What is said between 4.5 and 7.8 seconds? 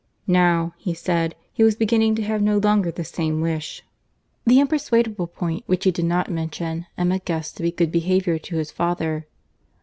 unpersuadable point, which he did not mention, Emma guessed to be